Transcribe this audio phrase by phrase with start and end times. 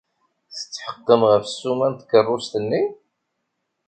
[0.55, 2.83] Tetḥeqqem ɣef ssuma n tkeṛṛust-nni?